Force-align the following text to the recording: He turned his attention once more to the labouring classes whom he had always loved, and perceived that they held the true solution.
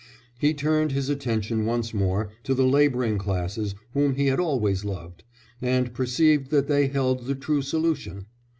He 0.39 0.55
turned 0.55 0.93
his 0.93 1.09
attention 1.09 1.63
once 1.63 1.93
more 1.93 2.31
to 2.45 2.55
the 2.55 2.65
labouring 2.65 3.19
classes 3.19 3.75
whom 3.93 4.15
he 4.15 4.25
had 4.25 4.39
always 4.39 4.83
loved, 4.83 5.23
and 5.61 5.93
perceived 5.93 6.49
that 6.49 6.67
they 6.67 6.87
held 6.87 7.27
the 7.27 7.35
true 7.35 7.61
solution. 7.61 8.25